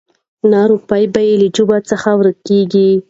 نه 0.51 0.61
روپۍ 0.71 1.03
به 1.13 1.21
له 1.41 1.47
جېبو 1.55 1.77
څخه 1.89 2.09
ورکیږي 2.19 2.89